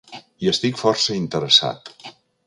Hi 0.43 0.47
estic 0.51 0.79
força 0.79 1.17
interessat. 1.17 1.93